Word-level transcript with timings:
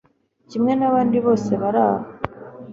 kimwe 0.49 0.71
nabandi 0.75 1.17
bose 1.25 1.51
baraha 1.61 2.05